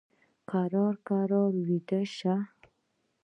کرار 0.49 0.95
ارام 1.17 1.53
ویده 1.67 2.01
شه! 2.15 2.35